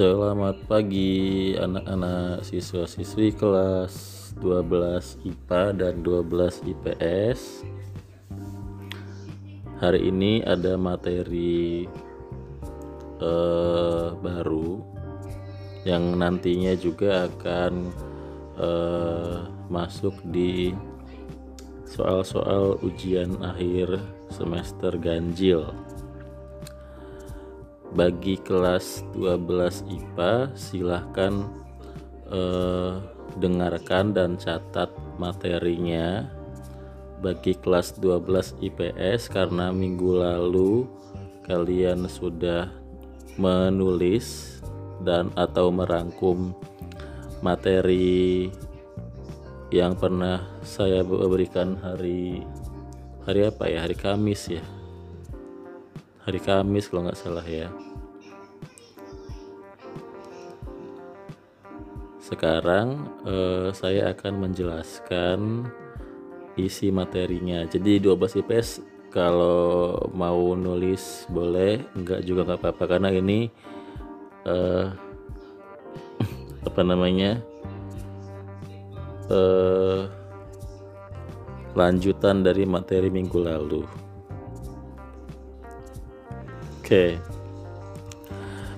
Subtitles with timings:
[0.00, 7.68] Selamat pagi anak-anak siswa-siswi kelas 12 IPA dan 12 IPS.
[9.76, 11.84] Hari ini ada materi
[13.20, 14.80] eh, baru
[15.84, 17.92] yang nantinya juga akan
[18.56, 19.36] eh,
[19.68, 20.72] masuk di
[21.84, 24.00] soal-soal ujian akhir
[24.32, 25.68] semester ganjil
[27.90, 31.34] bagi kelas 12 IPA silahkan
[32.30, 32.92] eh,
[33.38, 36.26] dengarkan dan catat materinya.
[37.20, 40.88] Bagi kelas 12 IPS karena minggu lalu
[41.44, 42.72] kalian sudah
[43.36, 44.56] menulis
[45.04, 46.56] dan atau merangkum
[47.44, 48.48] materi
[49.68, 52.40] yang pernah saya berikan hari
[53.28, 53.84] hari apa ya?
[53.84, 54.64] Hari Kamis ya?
[56.24, 57.68] Hari Kamis kalau nggak salah ya
[62.30, 65.66] sekarang eh, saya akan menjelaskan
[66.54, 67.66] isi materinya.
[67.66, 68.68] Jadi 12 IPS
[69.10, 72.84] kalau mau nulis boleh enggak juga nggak apa-apa.
[72.86, 73.50] Karena ini
[74.46, 74.86] eh,
[76.70, 77.42] apa namanya
[79.26, 80.02] eh,
[81.74, 83.82] lanjutan dari materi minggu lalu.
[86.78, 87.18] Oke.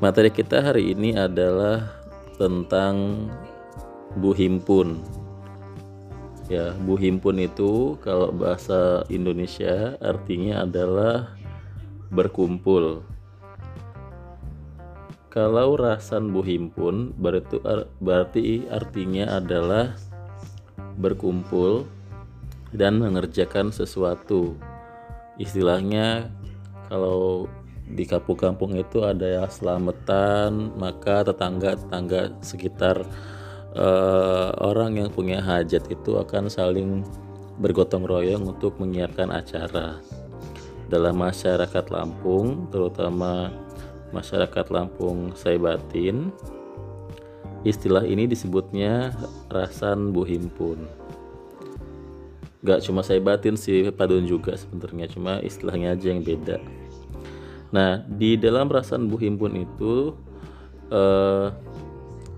[0.00, 2.03] Materi kita hari ini adalah
[2.38, 3.26] tentang
[4.18, 5.02] Bu Himpun.
[6.52, 11.32] Ya, Bu Himpun itu kalau bahasa Indonesia artinya adalah
[12.12, 13.00] berkumpul.
[15.32, 17.58] Kalau rasan Bu Himpun berarti,
[17.98, 19.98] berarti artinya adalah
[21.00, 21.88] berkumpul
[22.70, 24.54] dan mengerjakan sesuatu.
[25.42, 26.30] Istilahnya
[26.86, 27.50] kalau
[27.84, 33.04] di kampung-kampung itu ada ya selamatan maka tetangga-tetangga sekitar
[33.76, 37.04] uh, orang yang punya hajat itu akan saling
[37.60, 40.00] bergotong royong untuk menyiapkan acara.
[40.88, 43.52] Dalam masyarakat Lampung terutama
[44.10, 46.32] masyarakat Lampung Saibatin
[47.62, 49.12] istilah ini disebutnya
[49.52, 50.88] rasan buhimpun.
[52.64, 56.58] Gak cuma Saibatin sih Padun juga sebenarnya cuma istilahnya aja yang beda
[57.74, 60.14] Nah, di dalam rasan Bu Himpun itu
[60.94, 61.50] eh,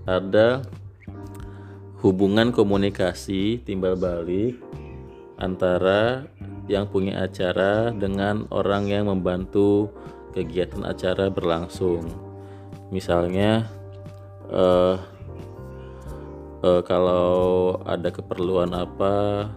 [0.09, 0.65] ada
[2.01, 4.57] hubungan komunikasi timbal balik
[5.37, 6.25] antara
[6.65, 9.93] yang punya acara dengan orang yang membantu
[10.33, 12.09] kegiatan acara berlangsung.
[12.89, 13.69] Misalnya,
[14.49, 14.97] eh,
[16.65, 19.47] eh, kalau ada keperluan apa,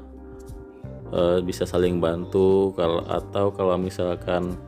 [1.09, 2.77] eh, bisa saling bantu.
[2.77, 4.61] Kalau atau kalau misalkan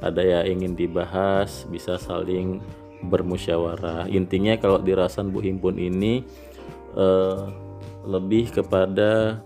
[0.00, 2.60] ada yang ingin dibahas bisa saling
[3.06, 4.08] bermusyawarah.
[4.08, 6.24] Intinya kalau dirasan Bu Himpun ini
[6.96, 7.42] eh,
[8.06, 9.40] lebih kepada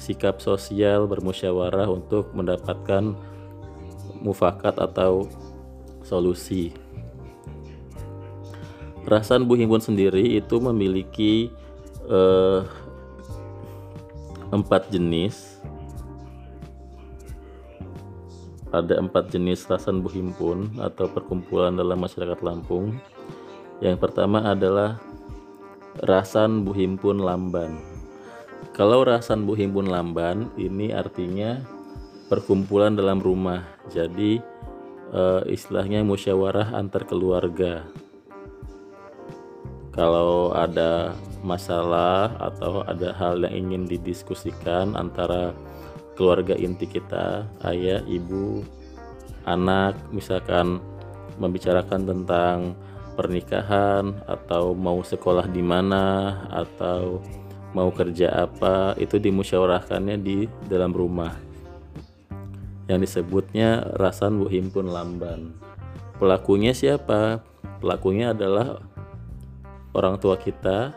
[0.00, 3.14] sikap sosial bermusyawarah untuk mendapatkan
[4.24, 5.28] mufakat atau
[6.04, 6.72] solusi.
[9.04, 11.50] Rasan Bu Himpun sendiri itu memiliki
[12.06, 12.62] eh,
[14.50, 15.62] empat jenis
[18.70, 22.94] ada empat jenis rasan buhimpun atau perkumpulan dalam masyarakat Lampung.
[23.82, 25.02] Yang pertama adalah
[26.06, 27.82] rasan buhimpun lamban.
[28.70, 31.58] Kalau rasan buhimpun lamban ini artinya
[32.30, 33.66] perkumpulan dalam rumah.
[33.90, 34.38] Jadi
[35.10, 37.82] e, istilahnya musyawarah antar keluarga.
[39.90, 45.50] Kalau ada masalah atau ada hal yang ingin didiskusikan antara
[46.20, 48.60] keluarga inti kita ayah ibu
[49.48, 50.76] anak misalkan
[51.40, 52.76] membicarakan tentang
[53.16, 57.24] pernikahan atau mau sekolah di mana atau
[57.72, 61.32] mau kerja apa itu dimusyawarahkannya di dalam rumah.
[62.84, 65.56] Yang disebutnya rasan bu himpun lamban.
[66.20, 67.40] Pelakunya siapa?
[67.80, 68.84] Pelakunya adalah
[69.96, 70.92] orang tua kita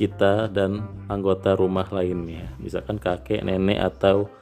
[0.00, 2.48] kita dan anggota rumah lainnya.
[2.56, 4.32] Misalkan kakek nenek atau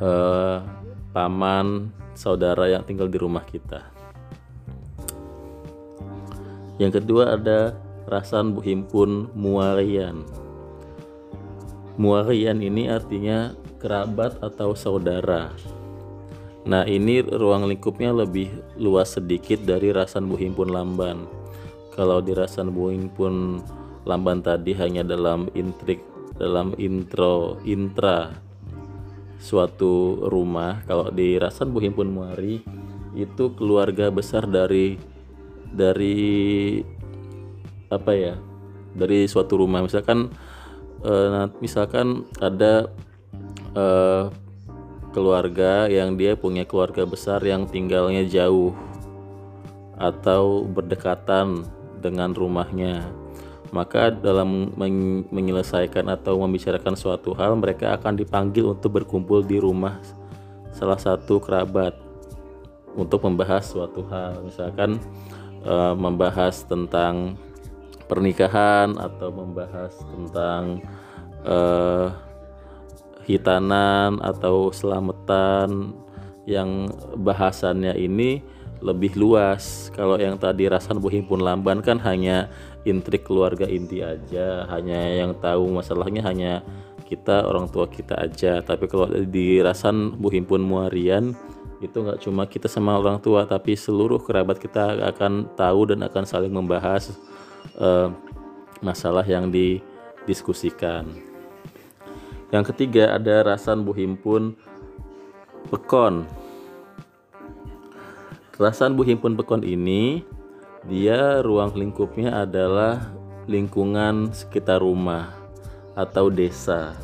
[0.00, 0.64] uh,
[1.12, 3.84] paman saudara yang tinggal di rumah kita.
[6.80, 7.76] Yang kedua ada
[8.08, 10.24] rasan buhimpun muarian
[11.96, 15.52] muarian ini artinya kerabat atau saudara.
[16.68, 21.24] Nah ini ruang lingkupnya lebih luas sedikit dari rasan buhimpun lamban.
[21.96, 23.64] Kalau di rasan buhimpun
[24.06, 25.98] Lamban tadi hanya dalam intrik
[26.38, 28.38] dalam intro intra
[29.42, 30.86] suatu rumah.
[30.86, 32.62] Kalau di Rasan Buhimpun Muari
[33.18, 34.94] itu keluarga besar dari
[35.74, 36.78] dari
[37.90, 38.34] apa ya
[38.94, 39.82] dari suatu rumah.
[39.82, 40.30] Misalkan
[41.02, 42.86] uh, misalkan ada
[43.74, 44.30] uh,
[45.10, 48.76] keluarga yang dia punya keluarga besar yang tinggalnya jauh
[49.96, 51.64] atau berdekatan
[52.04, 53.08] dengan rumahnya
[53.76, 54.72] maka dalam
[55.28, 60.00] menyelesaikan atau membicarakan suatu hal mereka akan dipanggil untuk berkumpul di rumah
[60.72, 61.92] salah satu kerabat
[62.96, 64.40] untuk membahas suatu hal.
[64.40, 64.96] Misalkan
[65.68, 67.36] uh, membahas tentang
[68.08, 70.80] pernikahan atau membahas tentang
[71.44, 72.08] uh,
[73.28, 75.92] hitanan atau selamatan
[76.46, 76.88] yang
[77.18, 78.40] bahasannya ini
[78.80, 79.88] lebih luas.
[79.94, 82.50] Kalau yang tadi Rasan Buhimpun Lamban kan hanya
[82.86, 86.64] intrik keluarga inti aja, hanya yang tahu masalahnya hanya
[87.06, 88.60] kita orang tua kita aja.
[88.60, 91.32] Tapi kalau di Rasan Buhimpun Muarian
[91.84, 96.24] itu nggak cuma kita sama orang tua, tapi seluruh kerabat kita akan tahu dan akan
[96.24, 97.12] saling membahas
[97.76, 98.08] uh,
[98.80, 101.08] masalah yang didiskusikan.
[102.54, 104.54] Yang ketiga ada rasan buhimpun
[105.68, 106.24] pekon.
[108.56, 110.24] Rasan buhimpun pekon ini
[110.88, 113.12] dia ruang lingkupnya adalah
[113.44, 115.28] lingkungan sekitar rumah
[115.92, 116.96] atau desa.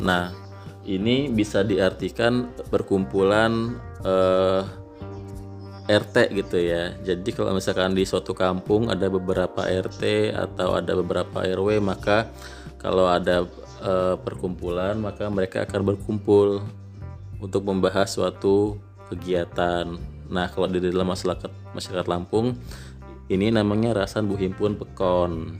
[0.00, 0.32] Nah,
[0.88, 4.62] ini bisa diartikan perkumpulan eh,
[5.84, 6.96] RT gitu ya.
[7.04, 12.32] Jadi kalau misalkan di suatu kampung ada beberapa RT atau ada beberapa RW, maka
[12.80, 13.44] kalau ada
[13.84, 16.64] e, perkumpulan, maka mereka akan berkumpul
[17.36, 18.80] untuk membahas suatu
[19.12, 20.13] kegiatan.
[20.30, 22.56] Nah, kalau di dalam masyarakat masyarakat Lampung
[23.28, 25.56] ini namanya Rasan Buhimpun Pekon.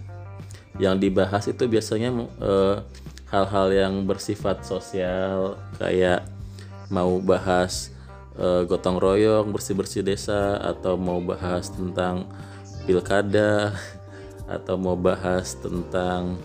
[0.77, 2.85] Yang dibahas itu biasanya hal
[3.31, 6.27] hal-hal yang bersifat sosial kayak
[6.93, 7.95] mau bahas
[8.39, 12.29] uh, gotong royong bersih-bersih desa atau mau bahas tentang
[12.85, 13.73] pilkada
[14.45, 16.37] atau mau bahas tentang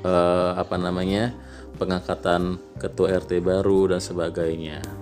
[0.00, 1.36] uh, apa namanya
[1.76, 5.01] pengangkatan ketua RT baru dan sebagainya.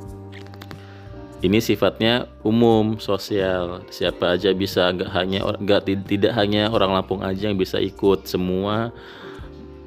[1.40, 7.48] Ini sifatnya umum sosial, siapa aja bisa, nggak hanya nggak tidak hanya orang Lampung aja
[7.48, 8.92] yang bisa ikut, semua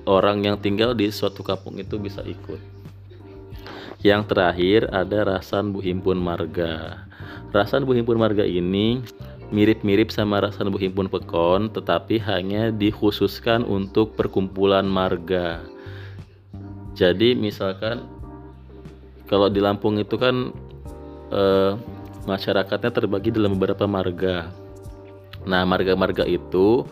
[0.09, 2.57] orang yang tinggal di suatu kampung itu bisa ikut.
[4.01, 7.05] Yang terakhir ada Rasan Buhimpun Marga.
[7.53, 9.00] Rasan Buhimpun Marga ini
[9.53, 15.61] mirip-mirip sama Rasan Buhimpun Pekon tetapi hanya dikhususkan untuk perkumpulan marga.
[16.97, 18.03] Jadi misalkan
[19.29, 20.51] kalau di Lampung itu kan
[21.33, 21.74] eh,
[22.30, 24.47] masyarakatnya terbagi dalam beberapa marga.
[25.44, 26.88] Nah, marga-marga itu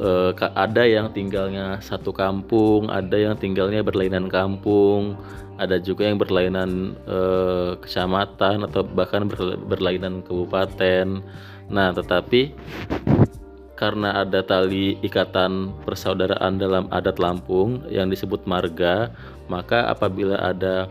[0.00, 5.18] eh, ada yang tinggalnya satu kampung, ada yang tinggalnya berlainan kampung,
[5.60, 9.28] ada juga yang berlainan eh, kecamatan atau bahkan
[9.68, 11.20] berlainan kabupaten.
[11.68, 12.56] Nah, tetapi
[13.76, 19.10] karena ada tali ikatan persaudaraan dalam adat Lampung yang disebut marga,
[19.50, 20.86] maka apabila ada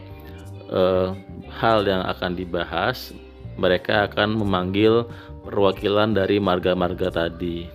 [1.60, 3.12] hal yang akan dibahas,
[3.60, 5.08] mereka akan memanggil
[5.44, 7.68] perwakilan dari marga-marga tadi.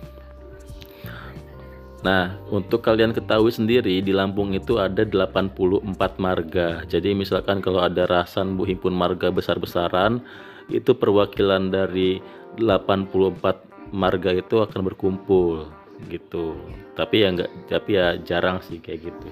[2.05, 5.83] Nah, untuk kalian ketahui sendiri di Lampung itu ada 84
[6.21, 6.85] marga.
[6.85, 10.21] Jadi misalkan kalau ada rasan buhimpun marga besar-besaran,
[10.69, 12.21] itu perwakilan dari
[12.61, 15.67] 84 marga itu akan berkumpul
[16.07, 16.53] gitu.
[16.93, 19.29] Tapi ya enggak tapi ya jarang sih kayak gitu.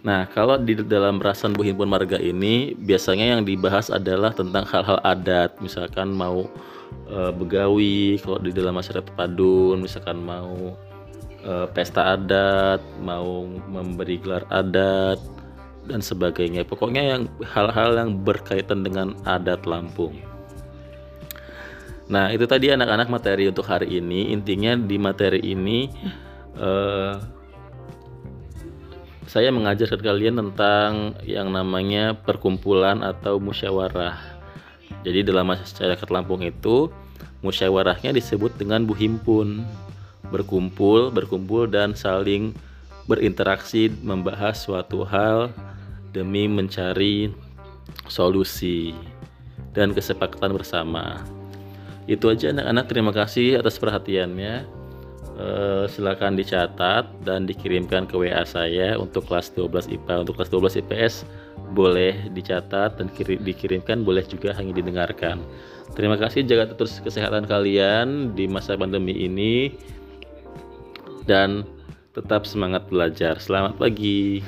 [0.00, 5.60] Nah, kalau di dalam rasan buhimpun marga ini biasanya yang dibahas adalah tentang hal-hal adat,
[5.60, 6.48] misalkan mau
[7.12, 10.72] uh, begawi kalau di dalam masyarakat padun misalkan mau
[11.44, 15.20] uh, pesta adat mau memberi gelar adat
[15.84, 16.64] dan sebagainya.
[16.64, 20.16] Pokoknya yang hal-hal yang berkaitan dengan adat Lampung.
[22.10, 24.34] Nah itu tadi anak-anak materi untuk hari ini.
[24.34, 25.86] Intinya di materi ini
[26.58, 27.39] uh,
[29.30, 34.40] saya mengajarkan kalian tentang yang namanya perkumpulan atau musyawarah
[35.00, 36.92] jadi dalam masyarakat Lampung itu
[37.40, 39.64] musyawarahnya disebut dengan buhimpun.
[40.28, 42.54] Berkumpul, berkumpul dan saling
[43.08, 45.50] berinteraksi membahas suatu hal
[46.14, 47.32] demi mencari
[48.06, 48.94] solusi
[49.74, 51.24] dan kesepakatan bersama.
[52.06, 54.79] Itu aja anak-anak terima kasih atas perhatiannya.
[55.40, 60.28] Uh, silakan dicatat dan dikirimkan ke WA saya untuk kelas 12 IPA.
[60.28, 61.24] Untuk kelas 12 IPS
[61.72, 65.40] boleh dicatat dan kiri, dikirimkan boleh juga hanya didengarkan.
[65.96, 69.72] Terima kasih jaga terus kesehatan kalian di masa pandemi ini.
[71.24, 71.64] Dan
[72.12, 73.40] tetap semangat belajar.
[73.40, 74.44] Selamat pagi